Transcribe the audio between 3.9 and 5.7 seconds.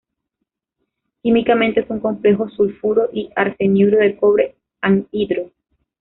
de cobre, anhidro.